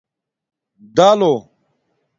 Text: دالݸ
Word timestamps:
دالݸ 0.95 1.33